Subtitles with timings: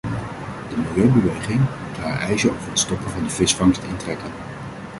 [0.69, 4.31] De milieubeweging moet haar eisen over het stoppen van de visvangst intrekken.